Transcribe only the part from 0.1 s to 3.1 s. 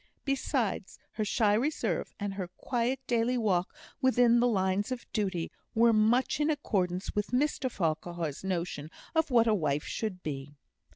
Besides, her shy reserve, and her quiet